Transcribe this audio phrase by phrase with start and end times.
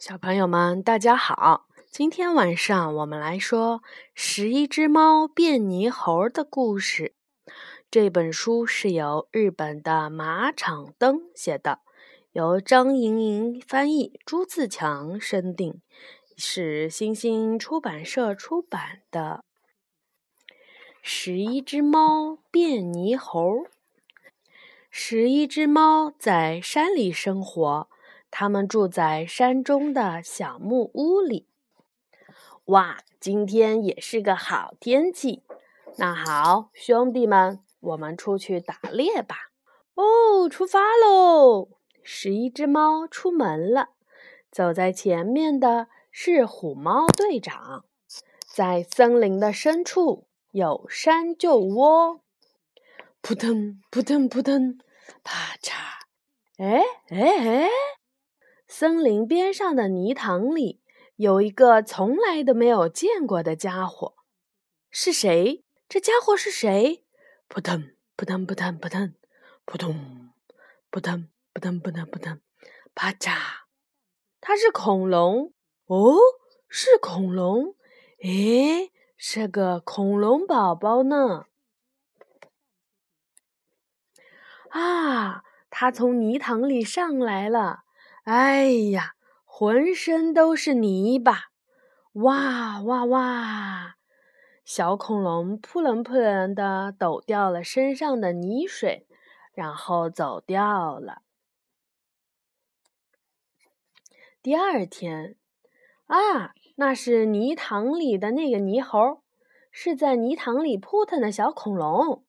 [0.00, 1.66] 小朋友们，大家好！
[1.90, 3.80] 今天晚上我们来说
[4.14, 7.14] 《十一只猫变泥猴》的故事。
[7.90, 11.80] 这本书是由日本的马场灯写的，
[12.32, 15.82] 由张莹莹翻译，朱自强审定，
[16.34, 19.44] 是新星出版社出版的
[21.02, 23.42] 《十一只猫变泥猴》。
[24.90, 27.90] 十一只猫在山里生活。
[28.30, 31.46] 他们住在山中的小木屋里。
[32.66, 35.42] 哇，今天也是个好天气。
[35.96, 39.50] 那好，兄弟们，我们出去打猎吧！
[39.94, 41.68] 哦，出发喽！
[42.02, 43.90] 十一只猫出门了。
[44.50, 47.84] 走在前面的是虎猫队长。
[48.46, 52.20] 在森林的深处有山鹫窝。
[53.20, 54.78] 扑腾扑腾扑腾，
[55.22, 55.74] 啪嚓！
[56.56, 57.68] 哎哎哎！
[58.70, 60.80] 森林边上的泥塘里
[61.16, 64.14] 有一个从来都没有见过的家伙，
[64.92, 65.64] 是谁？
[65.88, 67.04] 这家伙是谁？
[67.48, 69.12] 扑腾扑腾扑腾扑腾，
[69.64, 70.30] 扑通
[70.88, 72.40] 扑腾扑腾扑腾扑腾，
[72.94, 73.36] 啪嚓！
[74.40, 75.52] 它是恐龙
[75.86, 76.16] 哦，
[76.68, 77.74] 是恐龙，
[78.22, 81.46] 诶，是个恐龙宝宝呢。
[84.68, 87.82] 啊，它从泥塘里上来了。
[88.24, 91.50] 哎呀，浑身都是泥巴！
[92.12, 93.96] 哇哇哇！
[94.64, 99.06] 小恐龙扑棱扑棱的抖掉了身上的泥水，
[99.52, 101.22] 然后走掉了。
[104.42, 105.36] 第二天，
[106.06, 109.22] 啊，那是泥塘里的那个泥猴，
[109.70, 112.24] 是在泥塘里扑腾的小恐龙。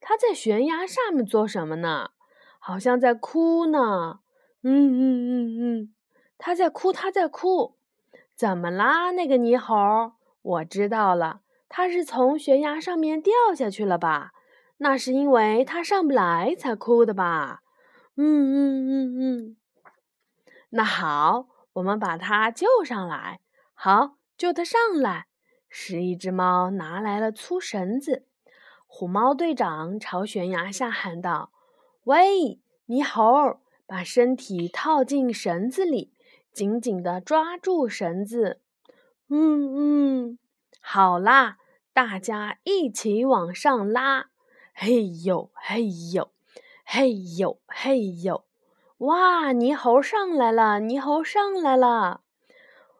[0.00, 2.10] 它在悬崖上面做什么呢？
[2.58, 4.20] 好像在哭呢。
[4.62, 5.94] 嗯嗯嗯嗯，
[6.36, 7.76] 他在哭，他在哭，
[8.34, 9.10] 怎么啦？
[9.12, 14.32] 那个泥猴，我知道了，他是从悬崖上面掉下去了吧？
[14.78, 17.62] 那是因为他上不来才哭的吧？
[18.16, 19.56] 嗯嗯嗯嗯，
[20.70, 23.40] 那好，我们把他救上来。
[23.72, 25.26] 好，救他上来。
[25.70, 28.26] 十一只猫拿来了粗绳子，
[28.86, 31.52] 虎猫队长朝悬崖下喊道
[32.04, 33.58] ：“喂，泥猴！”
[33.90, 36.12] 把身体套进绳子里，
[36.52, 38.60] 紧紧地抓住绳子。
[39.28, 40.38] 嗯嗯，
[40.80, 41.58] 好啦，
[41.92, 44.30] 大家一起往上拉。
[44.72, 46.30] 嘿呦嘿呦，
[46.84, 48.44] 嘿呦嘿呦！
[48.98, 52.20] 哇，泥猴上来了，泥猴上来了！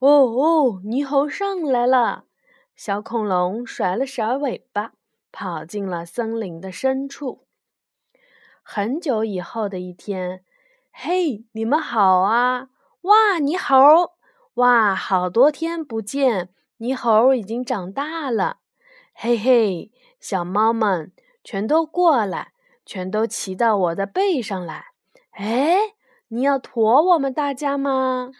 [0.00, 2.26] 哦哦，泥猴上来了！
[2.76, 4.92] 小恐龙甩了甩尾巴，
[5.32, 7.46] 跑进了森林的深处。
[8.62, 10.43] 很久以后的一天。
[10.96, 12.68] 嘿，你们好啊！
[13.02, 14.14] 哇，泥猴！
[14.54, 18.58] 哇，好多天不见，泥猴已经长大了。
[19.12, 19.90] 嘿嘿，
[20.20, 21.12] 小猫们
[21.42, 22.52] 全都过来，
[22.86, 24.92] 全都骑到我的背上来。
[25.32, 25.94] 哎，
[26.28, 28.30] 你要驮我们大家吗？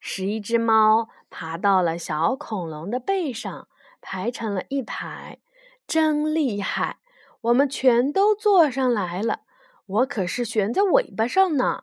[0.00, 3.68] 十一只猫爬到了小恐龙的背上，
[4.00, 5.38] 排成了一排，
[5.86, 6.98] 真厉害！
[7.42, 9.42] 我们全都坐上来了。
[9.90, 11.82] 我可是悬在尾巴上呢，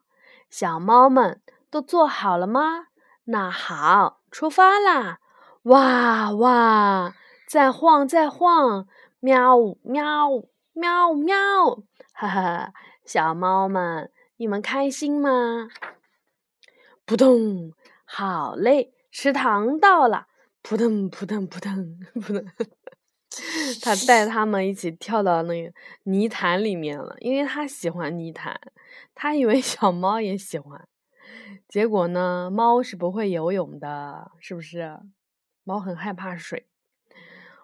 [0.49, 2.87] 小猫们都做好了吗？
[3.25, 5.19] 那好，出发啦！
[5.63, 7.13] 哇哇，
[7.49, 8.87] 再晃再晃，
[9.19, 10.29] 喵喵
[10.71, 12.73] 喵喵，哈哈，
[13.03, 15.67] 小猫们，你们开心吗？
[17.05, 17.73] 扑通，
[18.05, 20.27] 好嘞，池塘到了，
[20.61, 22.45] 扑腾扑腾扑腾 扑腾。
[23.81, 25.73] 他带他们一起跳到那个
[26.03, 28.59] 泥潭里面了，因为他喜欢泥潭，
[29.15, 30.87] 他以为小猫也喜欢，
[31.67, 34.99] 结果呢，猫是不会游泳的，是不是？
[35.63, 36.67] 猫很害怕水。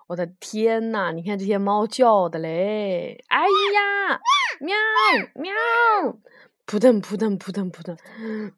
[0.07, 3.23] 我的天呐，你看这些猫叫的嘞！
[3.29, 4.19] 哎呀，
[4.59, 4.75] 喵
[5.35, 5.53] 喵，
[6.65, 7.97] 扑腾扑腾扑腾扑腾，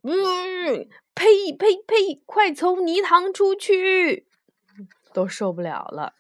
[0.02, 4.28] 嗯，呸呸呸，快从泥塘出去，
[5.14, 6.16] 都受不了了。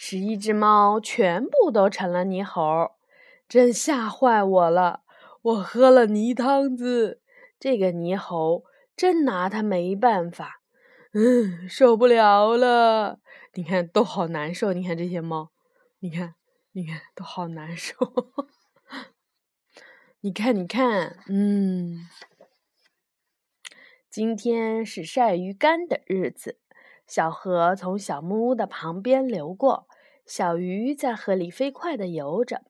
[0.00, 2.92] 十一只猫全部都成了泥猴，
[3.48, 5.02] 真吓坏我了！
[5.42, 7.20] 我喝了泥汤子，
[7.58, 8.64] 这个泥猴
[8.96, 10.62] 真拿他没办法。
[11.12, 13.18] 嗯，受不了了！
[13.54, 14.72] 你看，都好难受。
[14.72, 15.50] 你看这些猫，
[15.98, 16.36] 你看，
[16.70, 17.96] 你看，都好难受。
[20.22, 22.06] 你看，你看，嗯，
[24.08, 26.60] 今天是晒鱼干的日子。
[27.08, 29.88] 小河从小木屋的旁边流过，
[30.26, 32.62] 小鱼在河里飞快地游着。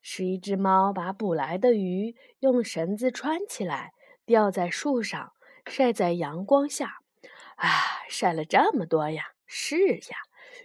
[0.00, 3.92] 十一只猫把捕来的鱼用绳子穿起来，
[4.24, 5.32] 吊在树上，
[5.66, 7.02] 晒在阳光下。
[7.56, 7.68] 啊，
[8.08, 9.32] 晒了这么多呀！
[9.46, 10.16] 是呀，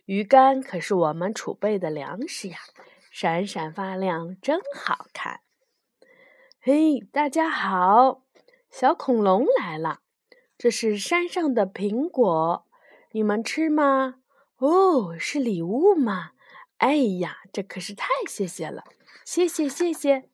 [0.05, 2.57] 鱼干可是我们储备的粮食呀，
[3.11, 5.41] 闪闪发亮，真好看。
[6.61, 8.23] 嘿，大家好，
[8.71, 9.99] 小恐龙来了，
[10.57, 12.65] 这是山上的苹果，
[13.11, 14.15] 你们吃吗？
[14.57, 16.31] 哦，是礼物吗？
[16.77, 18.83] 哎呀，这可是太谢谢了，
[19.25, 20.29] 谢谢谢谢。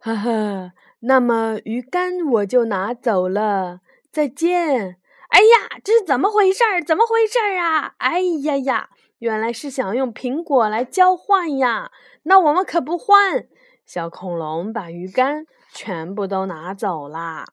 [0.00, 3.80] 呵呵，那么鱼竿我就拿走了，
[4.12, 5.00] 再见。
[5.28, 6.84] 哎呀，这是怎么回事儿？
[6.84, 7.94] 怎么回事儿啊？
[7.98, 11.90] 哎呀呀，原来是想用苹果来交换呀！
[12.24, 13.48] 那我们可不换。
[13.84, 17.46] 小恐龙把鱼竿全部都拿走啦。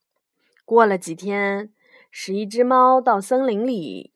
[0.65, 1.74] 过了几天，
[2.11, 4.13] 十一只猫到森林里，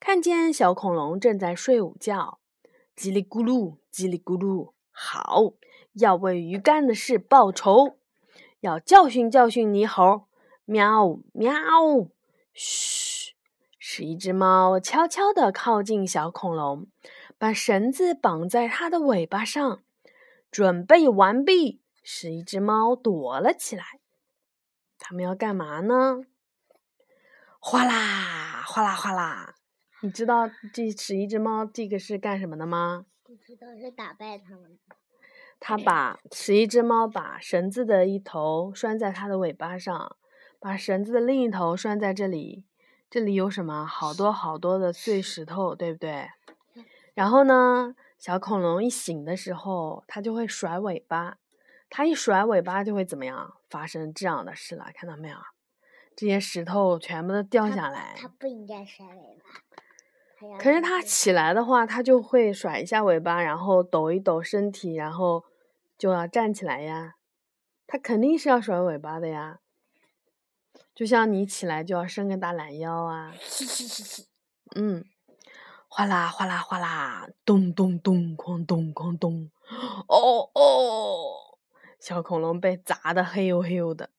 [0.00, 2.40] 看见小恐龙正在睡午觉，
[2.96, 5.54] 叽里咕噜，叽里咕噜，好。
[5.94, 7.96] 要为鱼干的事报仇，
[8.60, 10.26] 要教训教训泥猴。
[10.64, 11.52] 喵喵，
[12.52, 13.34] 嘘！
[13.78, 16.86] 是一只猫悄悄地靠近小恐龙，
[17.36, 19.82] 把绳子绑在它的尾巴上。
[20.50, 23.84] 准备完毕，是一只猫躲了起来。
[24.98, 26.20] 它们要干嘛呢？
[27.60, 29.54] 哗啦哗啦哗啦！
[30.00, 33.06] 你知道这是一只猫这个是干什么的吗？
[33.24, 34.78] 不知道是打败它们。
[35.60, 40.16] 他把十一只猫把绳子的一头拴在它的尾巴上，
[40.60, 42.64] 把绳子的另一头拴在这里。
[43.10, 43.84] 这里有什么？
[43.84, 46.28] 好多好多的碎石头，对不对？
[47.14, 51.38] 然后呢，小恐龙一醒的时候，它就会甩尾巴。
[51.90, 53.54] 它一甩尾巴就会怎么样？
[53.68, 55.36] 发生这样的事了，看到没有？
[56.18, 58.12] 这些石头全部都掉下来。
[58.16, 60.58] 它不应该甩尾巴。
[60.58, 65.44] 可是它起来的话，它就会甩一下尾巴，然后抖一抖身体，然后
[65.96, 67.14] 就要站起来呀。
[67.86, 69.60] 它肯定是要甩尾巴的呀。
[70.92, 73.32] 就像你起来就要伸个大懒腰啊。
[74.74, 75.04] 嗯，
[75.86, 79.52] 哗啦哗啦哗啦，咚咚咚，哐咚哐咚。
[80.08, 81.56] 哦哦，
[82.00, 84.10] 小恐龙被砸得嘿呦嘿呦的。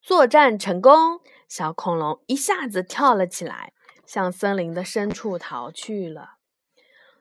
[0.00, 3.72] 作战成功，小恐龙一下子跳了起来。
[4.06, 6.34] 向森林的深处逃去了。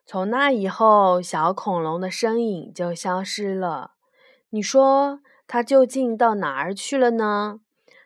[0.05, 3.91] 从那以后，小恐龙的身影就消失了。
[4.49, 7.61] 你说它究竟到哪儿去了呢？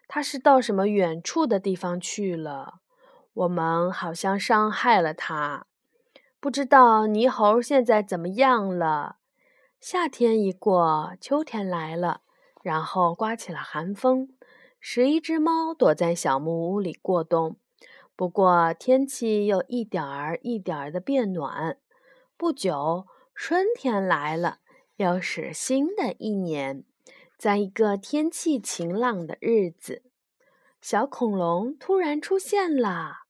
[0.07, 2.75] 它是到什么远处的地方去了？
[3.33, 5.65] 我们好像伤害了它。
[6.39, 9.17] 不知道泥猴现在怎么样了？
[9.79, 12.21] 夏天一过，秋天来了，
[12.61, 14.29] 然后刮起了寒风。
[14.89, 17.57] 十一只猫躲在小木屋里过冬。
[18.15, 21.77] 不过天气又一点儿一点儿的变暖，
[22.37, 23.05] 不久
[23.35, 24.59] 春天来了，
[24.95, 26.85] 又是新的一年。
[27.37, 30.03] 在一个天气晴朗的日子，
[30.79, 33.23] 小恐龙突然出现了。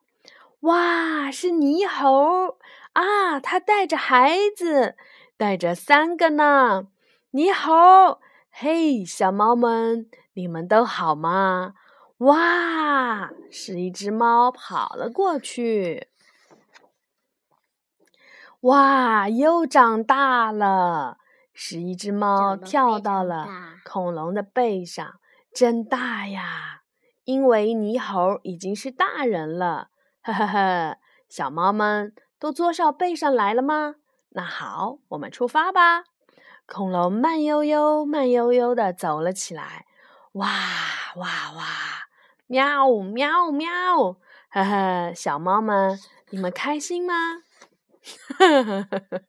[0.59, 2.59] 哇，是猕猴
[2.93, 3.39] 啊！
[3.39, 4.95] 它带着孩子，
[5.35, 6.89] 带着三个呢。
[7.31, 8.19] 猕猴，
[8.51, 11.73] 嘿，小猫们，你们都好吗？
[12.19, 13.31] 哇！
[13.49, 16.09] 是一只猫跑了过去。
[18.59, 19.27] 哇！
[19.27, 21.17] 又长大了。
[21.53, 23.47] 是一只猫跳到了
[23.83, 25.19] 恐龙的背上，
[25.51, 26.83] 真大呀！
[27.23, 29.89] 因为猕猴已经是大人了。
[30.21, 33.95] 呵呵呵，小猫们都坐上背上来了吗？
[34.29, 36.03] 那好，我们出发吧。
[36.67, 39.87] 恐龙慢悠悠、慢悠悠的走了起来。
[40.37, 40.47] 哇
[41.15, 41.65] 哇哇！
[42.45, 43.67] 喵喵喵！
[44.49, 47.13] 呵呵，小猫们，你们开心吗？
[48.37, 49.21] 呵呵呵呵。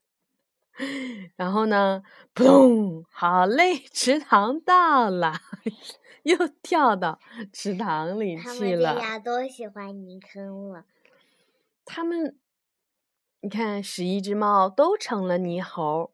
[1.36, 2.02] 然后呢？
[2.34, 3.04] 扑通！
[3.10, 5.40] 好嘞，池塘到了，
[6.24, 7.18] 又跳到
[7.54, 8.90] 池塘里去了。
[8.90, 10.84] 他们家都喜欢泥坑了。
[11.86, 12.38] 他们，
[13.40, 16.12] 你看，十一只猫都成了泥猴。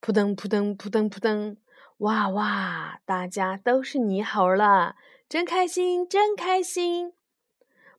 [0.00, 1.56] 扑腾扑腾扑腾扑腾！
[1.98, 3.00] 哇哇！
[3.04, 4.94] 大家都是泥猴了。
[5.28, 7.12] 真开心，真开心，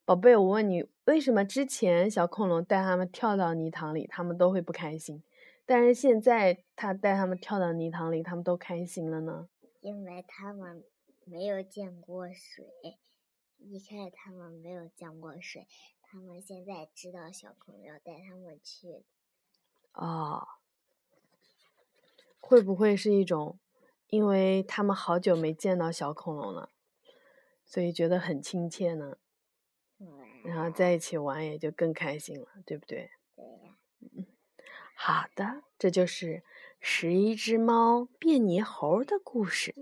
[0.05, 5.21] 宝贝，我问你，为什么之前小恐龙带他们跳到泥塘里，他们都会不开心，
[5.65, 9.49] 但是现在他带他们跳到泥塘里，他们都开心了呢？
[9.81, 10.83] 因为他们
[11.25, 12.65] 没有见过水，
[13.57, 15.67] 一开始他们没有见过水，
[16.01, 19.03] 他们现在知道小恐龙要带他们去。
[19.91, 20.47] 哦，
[22.39, 23.59] 会不会是一种，
[24.09, 26.69] 因为他们好久没见到小恐龙了？
[27.65, 29.17] 所以觉得很亲切呢，
[30.43, 33.11] 然后在一起玩也就更开心了，对不对？
[33.35, 33.77] 对呀。
[34.01, 34.25] 嗯，
[34.95, 36.43] 好的，这就是
[36.79, 39.75] 十一只猫变泥猴的故事。